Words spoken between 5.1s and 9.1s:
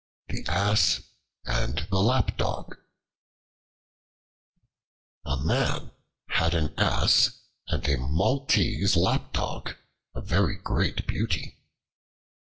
A MAN had an Ass, and a Maltese